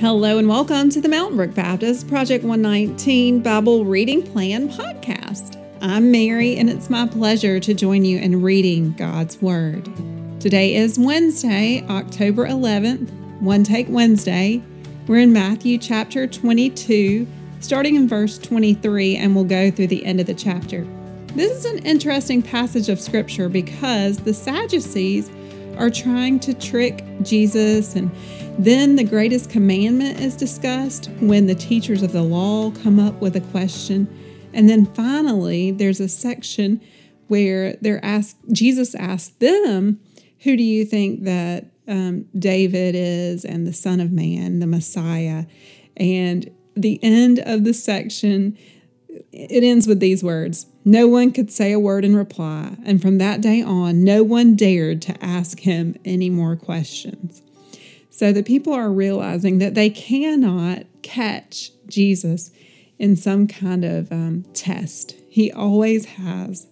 [0.00, 5.62] Hello and welcome to the Mountain Brook Baptist Project 119 Bible Reading Plan podcast.
[5.82, 9.84] I'm Mary and it's my pleasure to join you in reading God's Word.
[10.40, 13.10] Today is Wednesday, October 11th,
[13.40, 14.62] One Take Wednesday.
[15.06, 17.26] We're in Matthew chapter 22,
[17.60, 20.86] starting in verse 23, and we'll go through the end of the chapter.
[21.34, 25.30] This is an interesting passage of Scripture because the Sadducees
[25.80, 28.10] are trying to trick Jesus and
[28.58, 33.34] then the greatest commandment is discussed when the teachers of the law come up with
[33.34, 34.06] a question.
[34.52, 36.82] And then finally, there's a section
[37.28, 39.98] where they're asked, Jesus asked them,
[40.42, 45.46] Who do you think that um, David is and the Son of Man, the Messiah?
[45.96, 48.58] And the end of the section,
[49.32, 52.76] it ends with these words No one could say a word in reply.
[52.84, 57.42] And from that day on, no one dared to ask him any more questions.
[58.10, 62.50] So the people are realizing that they cannot catch Jesus
[62.98, 65.14] in some kind of um, test.
[65.28, 66.66] He always has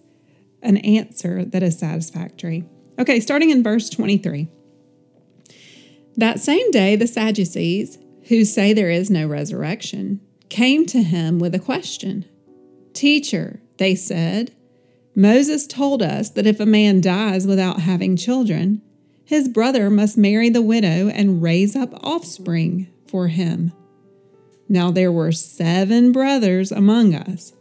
[0.61, 2.65] an answer that is satisfactory.
[2.99, 4.47] Okay, starting in verse 23.
[6.17, 11.55] That same day, the Sadducees, who say there is no resurrection, came to him with
[11.55, 12.25] a question.
[12.99, 14.53] Teacher, they said,
[15.15, 18.81] Moses told us that if a man dies without having children,
[19.23, 23.71] his brother must marry the widow and raise up offspring for him.
[24.67, 27.53] Now there were seven brothers among us.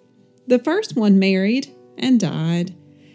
[0.48, 2.74] The first one married and died,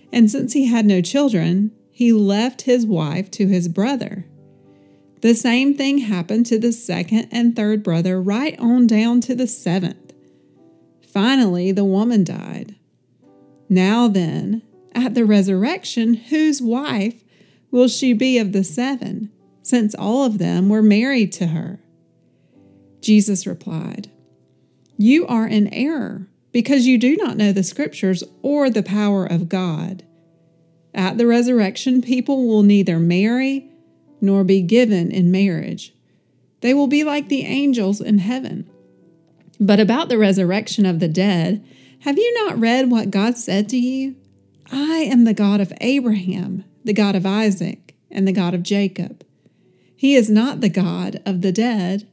[0.09, 4.25] and since he had no children, he left his wife to his brother.
[5.19, 9.45] The same thing happened to the second and third brother, right on down to the
[9.45, 10.02] seventh.
[11.13, 12.73] Finally, the woman died.
[13.69, 14.63] Now then,
[14.95, 17.23] at the resurrection, whose wife
[17.69, 21.79] will she be of the seven, since all of them were married to her?
[22.99, 24.09] Jesus replied,
[24.97, 29.49] You are in error, because you do not know the Scriptures or the power of
[29.49, 30.03] God.
[30.95, 33.69] At the resurrection, people will neither marry
[34.19, 35.93] nor be given in marriage.
[36.61, 38.67] They will be like the angels in heaven.
[39.59, 41.65] But about the resurrection of the dead,
[42.01, 44.15] have you not read what God said to you?
[44.71, 49.25] I am the God of Abraham the God of Isaac, and the God of Jacob.
[49.95, 52.07] He is not the God of the dead,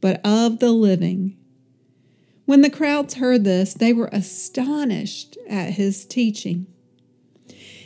[0.00, 1.36] but of the living.
[2.44, 6.66] When the crowds heard this, they were astonished at his teaching.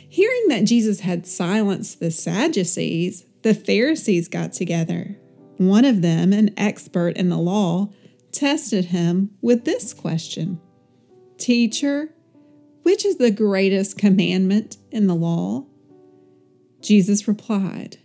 [0.09, 5.17] Hearing that Jesus had silenced the Sadducees, the Pharisees got together.
[5.57, 7.89] One of them, an expert in the law,
[8.31, 10.59] tested him with this question
[11.37, 12.13] Teacher,
[12.83, 15.65] which is the greatest commandment in the law?
[16.81, 17.97] Jesus replied,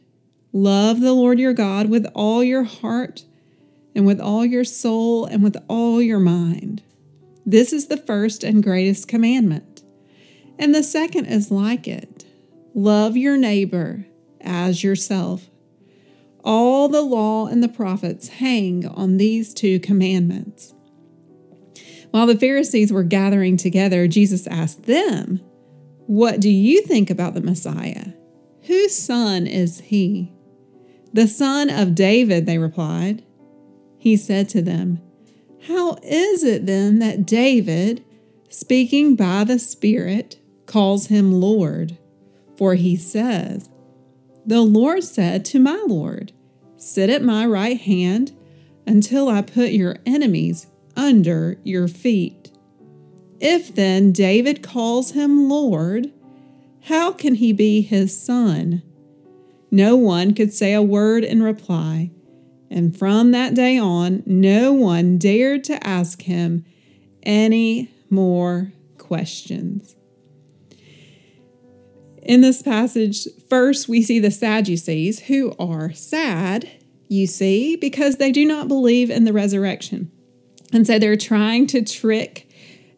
[0.53, 3.25] Love the Lord your God with all your heart
[3.94, 6.83] and with all your soul and with all your mind.
[7.44, 9.83] This is the first and greatest commandment.
[10.59, 12.25] And the second is like it
[12.75, 14.06] love your neighbor
[14.41, 15.50] as yourself.
[16.44, 20.75] All the law and the prophets hang on these two commandments.
[22.10, 25.41] While the Pharisees were gathering together, Jesus asked them,
[26.06, 28.08] What do you think about the Messiah?
[28.64, 30.32] Whose son is he?
[31.12, 33.24] The son of David, they replied.
[33.98, 35.00] He said to them,
[35.69, 38.04] How is it then that David,
[38.48, 41.98] speaking by the Spirit, calls him Lord?
[42.56, 43.69] For he says,
[44.44, 46.32] The Lord said to my Lord,
[46.76, 48.32] Sit at my right hand
[48.86, 50.66] until I put your enemies
[50.97, 52.50] under your feet.
[53.41, 56.12] If then David calls him Lord,
[56.86, 58.82] how can he be his son?
[59.70, 62.10] No one could say a word in reply,
[62.70, 66.64] and from that day on, no one dared to ask him
[67.22, 69.94] any more questions.
[72.22, 76.71] In this passage, first we see the Sadducees who are sad,
[77.09, 80.10] you see, because they do not believe in the resurrection.
[80.72, 82.48] And so they're trying to trick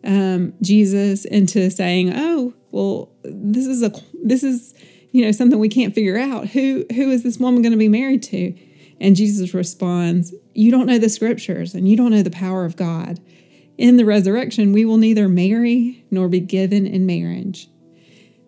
[0.04, 3.92] um, Jesus into saying, "Oh, well, this is a
[4.22, 4.74] this is
[5.12, 6.48] you know something we can't figure out.
[6.48, 8.54] Who who is this woman going to be married to?"
[9.00, 12.76] And Jesus responds, "You don't know the scriptures, and you don't know the power of
[12.76, 13.20] God.
[13.78, 17.68] In the resurrection, we will neither marry nor be given in marriage."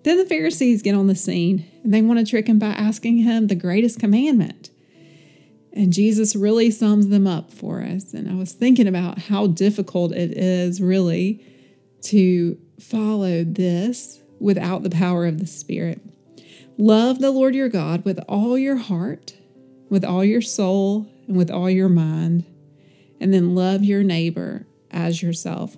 [0.07, 3.19] Then the Pharisees get on the scene, and they want to trick him by asking
[3.19, 4.71] him the greatest commandment.
[5.73, 8.15] And Jesus really sums them up for us.
[8.15, 11.45] And I was thinking about how difficult it is, really,
[12.03, 16.01] to follow this without the power of the Spirit.
[16.79, 19.35] Love the Lord your God with all your heart,
[19.91, 22.45] with all your soul, and with all your mind,
[23.21, 25.77] and then love your neighbor as yourself.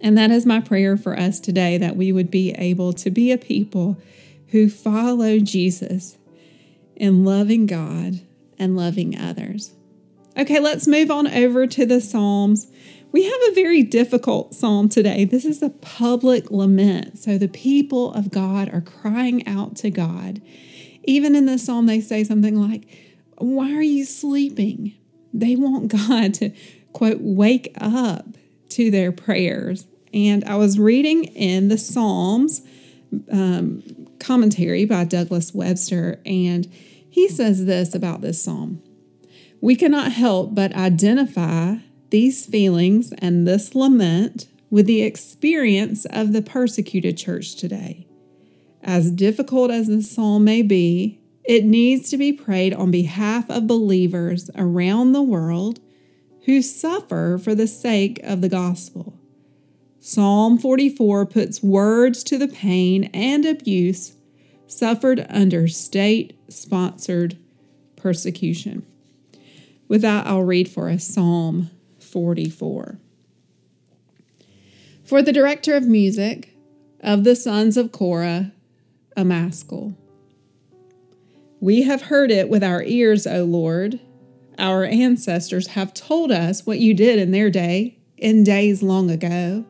[0.00, 3.32] And that is my prayer for us today that we would be able to be
[3.32, 4.00] a people
[4.48, 6.18] who follow Jesus
[6.96, 8.20] in loving God
[8.58, 9.72] and loving others.
[10.36, 12.68] Okay, let's move on over to the Psalms.
[13.10, 15.24] We have a very difficult psalm today.
[15.24, 17.18] This is a public lament.
[17.18, 20.42] So the people of God are crying out to God.
[21.04, 22.84] Even in the psalm, they say something like,
[23.38, 24.94] Why are you sleeping?
[25.32, 26.50] They want God to,
[26.92, 28.26] quote, wake up
[28.78, 29.88] to their prayers.
[30.14, 32.62] And I was reading in the Psalms
[33.28, 33.82] um,
[34.20, 36.70] commentary by Douglas Webster, and
[37.10, 38.80] he says this about this psalm
[39.60, 41.78] We cannot help but identify
[42.10, 48.06] these feelings and this lament with the experience of the persecuted church today.
[48.80, 53.66] As difficult as the psalm may be, it needs to be prayed on behalf of
[53.66, 55.80] believers around the world
[56.44, 59.14] who suffer for the sake of the gospel.
[60.00, 64.14] Psalm 44 puts words to the pain and abuse
[64.66, 67.36] suffered under state sponsored
[67.96, 68.86] persecution.
[69.88, 72.98] With that, I'll read for us Psalm 44.
[75.04, 76.54] For the director of music
[77.00, 78.52] of the sons of Korah,
[79.16, 79.92] a.
[81.60, 84.00] We have heard it with our ears, O Lord.
[84.58, 89.64] Our ancestors have told us what you did in their day, in days long ago.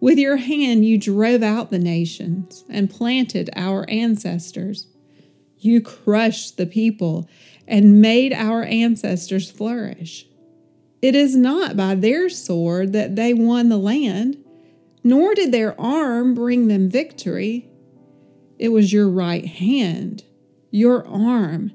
[0.00, 4.86] With your hand you drove out the nations and planted our ancestors.
[5.58, 7.28] You crushed the people
[7.66, 10.26] and made our ancestors flourish.
[11.02, 14.36] It is not by their sword that they won the land,
[15.02, 17.68] nor did their arm bring them victory.
[18.58, 20.24] It was your right hand,
[20.70, 21.72] your arm,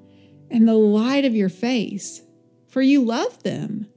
[0.50, 2.22] and the light of your face,
[2.70, 3.88] for you love them.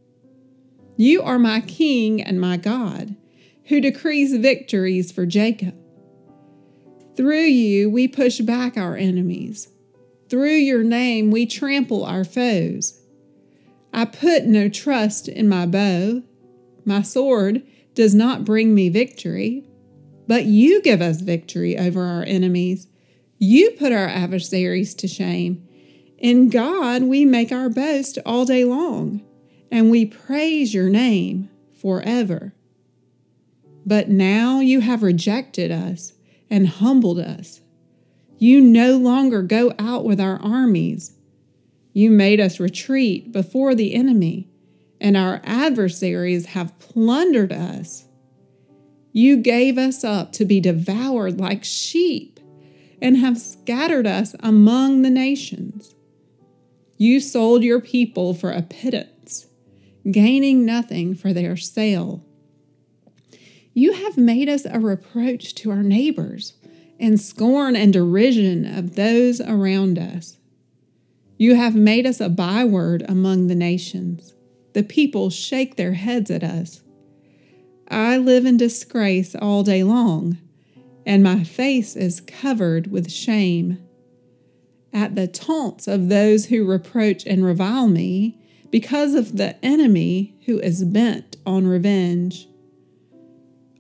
[0.96, 3.16] You are my king and my God,
[3.64, 5.74] who decrees victories for Jacob.
[7.16, 9.68] Through you, we push back our enemies.
[10.28, 12.98] Through your name, we trample our foes.
[13.92, 16.22] I put no trust in my bow.
[16.86, 17.62] My sword
[17.94, 19.68] does not bring me victory,
[20.26, 22.86] but you give us victory over our enemies.
[23.38, 25.68] You put our adversaries to shame.
[26.22, 29.22] In God we make our boast all day long,
[29.72, 32.54] and we praise your name forever.
[33.84, 36.12] But now you have rejected us
[36.48, 37.60] and humbled us.
[38.38, 41.12] You no longer go out with our armies.
[41.92, 44.48] You made us retreat before the enemy,
[45.00, 48.04] and our adversaries have plundered us.
[49.10, 52.38] You gave us up to be devoured like sheep
[53.00, 55.96] and have scattered us among the nations.
[57.02, 59.48] You sold your people for a pittance,
[60.08, 62.24] gaining nothing for their sale.
[63.74, 66.52] You have made us a reproach to our neighbors
[67.00, 70.38] and scorn and derision of those around us.
[71.38, 74.32] You have made us a byword among the nations.
[74.72, 76.82] The people shake their heads at us.
[77.88, 80.38] I live in disgrace all day long,
[81.04, 83.84] and my face is covered with shame.
[84.92, 88.38] At the taunts of those who reproach and revile me,
[88.72, 92.48] because of the enemy who is bent on revenge.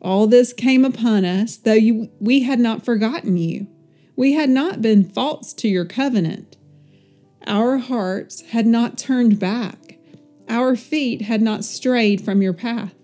[0.00, 3.66] All this came upon us, though you, we had not forgotten you.
[4.14, 6.56] We had not been false to your covenant.
[7.46, 9.98] Our hearts had not turned back,
[10.48, 12.94] our feet had not strayed from your path.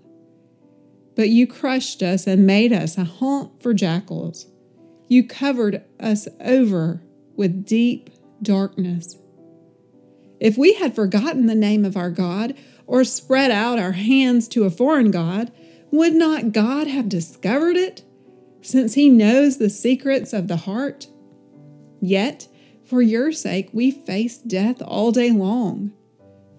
[1.17, 4.47] But you crushed us and made us a haunt for jackals.
[5.09, 7.01] You covered us over
[7.39, 8.11] with deep
[8.43, 9.17] darkness.
[10.41, 12.55] If we had forgotten the name of our God
[12.87, 15.51] or spread out our hands to a foreign God,
[15.91, 18.03] would not God have discovered it,
[18.61, 21.07] since He knows the secrets of the heart?
[22.01, 22.49] Yet,
[22.85, 25.93] for your sake, we face death all day long.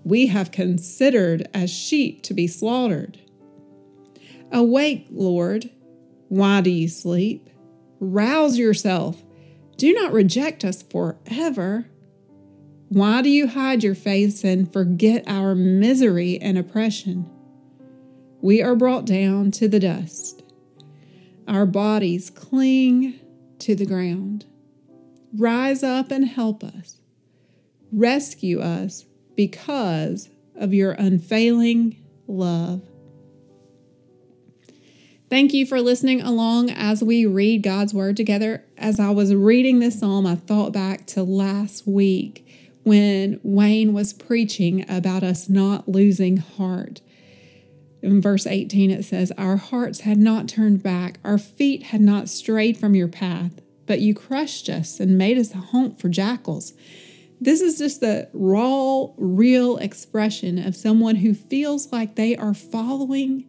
[0.04, 3.20] We have considered as sheep to be slaughtered.
[4.52, 5.70] Awake, Lord.
[6.30, 7.50] Why do you sleep?
[8.00, 9.22] Rouse yourself.
[9.80, 11.86] Do not reject us forever.
[12.90, 17.30] Why do you hide your face and forget our misery and oppression?
[18.42, 20.44] we are brought down to the dust.
[21.48, 23.20] Our bodies cling
[23.60, 24.46] to the ground.
[25.36, 27.00] Rise up and help us.
[27.92, 29.06] Rescue us
[29.36, 32.84] because of your unfailing love.
[35.30, 38.64] Thank you for listening along as we read God's Word together.
[38.80, 42.48] As I was reading this psalm, I thought back to last week
[42.84, 47.02] when Wayne was preaching about us not losing heart.
[48.02, 52.30] In verse 18, it says, Our hearts had not turned back, our feet had not
[52.30, 56.72] strayed from your path, but you crushed us and made us a haunt for jackals.
[57.42, 63.44] This is just the raw, real expression of someone who feels like they are following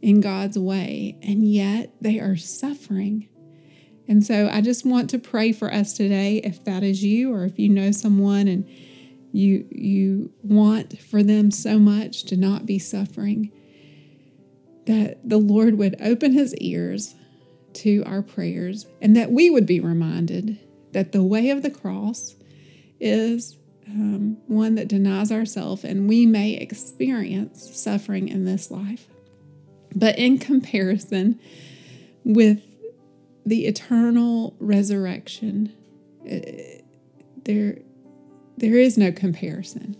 [0.00, 3.28] in God's way, and yet they are suffering.
[4.10, 7.44] And so I just want to pray for us today if that is you or
[7.44, 8.68] if you know someone and
[9.30, 13.52] you you want for them so much to not be suffering
[14.86, 17.14] that the Lord would open his ears
[17.74, 20.58] to our prayers and that we would be reminded
[20.90, 22.34] that the way of the cross
[22.98, 29.06] is um, one that denies ourselves and we may experience suffering in this life.
[29.94, 31.38] But in comparison
[32.24, 32.69] with
[33.44, 35.72] the eternal resurrection,
[36.30, 36.80] uh,
[37.44, 37.78] there,
[38.56, 39.96] there is no comparison.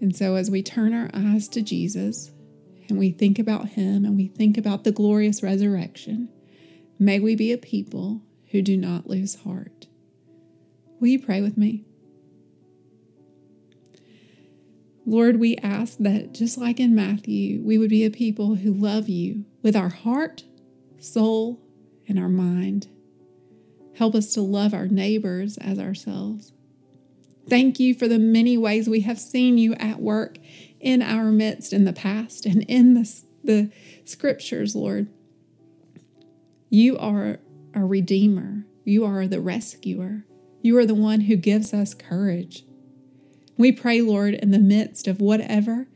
[0.00, 2.30] And so, as we turn our eyes to Jesus
[2.88, 6.30] and we think about Him and we think about the glorious resurrection,
[6.98, 9.86] may we be a people who do not lose heart.
[10.98, 11.84] Will you pray with me?
[15.06, 19.08] Lord, we ask that just like in Matthew, we would be a people who love
[19.08, 20.44] you with our heart,
[20.98, 21.60] soul,
[22.10, 22.88] and our mind.
[23.96, 26.52] Help us to love our neighbors as ourselves.
[27.48, 30.38] Thank you for the many ways we have seen you at work
[30.78, 33.70] in our midst in the past and in the, the
[34.04, 35.08] scriptures, Lord.
[36.68, 37.38] You are
[37.74, 40.24] a redeemer, you are the rescuer,
[40.62, 42.64] you are the one who gives us courage.
[43.56, 45.86] We pray, Lord, in the midst of whatever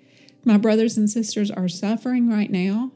[0.45, 2.93] my brothers and sisters are suffering right now,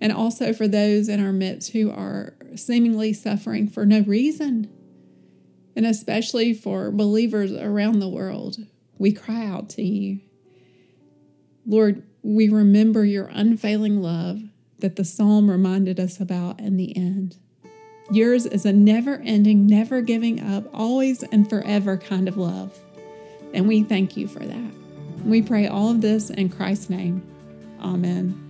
[0.00, 4.70] and also for those in our midst who are seemingly suffering for no reason,
[5.76, 8.58] and especially for believers around the world,
[8.98, 10.20] we cry out to you.
[11.66, 14.40] Lord, we remember your unfailing love
[14.78, 17.36] that the psalm reminded us about in the end.
[18.10, 22.76] Yours is a never ending, never giving up, always and forever kind of love.
[23.54, 24.72] And we thank you for that.
[25.24, 27.22] We pray all of this in Christ's name.
[27.80, 28.49] Amen.